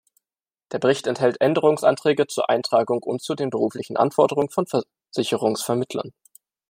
Der 0.71 0.79
Bericht 0.79 1.05
enthält 1.05 1.39
Änderungsanträge 1.41 2.25
zur 2.25 2.49
Eintragung 2.49 3.03
und 3.03 3.21
zu 3.21 3.35
den 3.35 3.51
beruflichen 3.51 3.97
Anforderungen 3.97 4.49
von 4.49 4.65
Versicherungsvermittlern. 4.65 6.11